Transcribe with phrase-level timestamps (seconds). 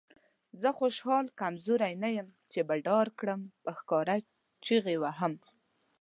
[0.61, 3.41] زه خوشحال کمزوری نه یم چې به ډار کړم.
[3.63, 4.15] په ښکاره
[4.65, 5.33] چیغې وهم.